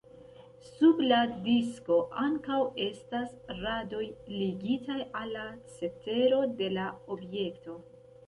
Sub 0.67 1.01
la 1.09 1.17
disko 1.47 1.97
ankaŭ 2.21 2.57
estas 2.85 3.35
radoj 3.59 4.01
ligitaj 4.37 4.97
al 5.21 5.33
la 5.37 5.45
cetero 5.77 6.43
de 6.63 6.71
la 6.79 6.87
objekto. 7.17 7.77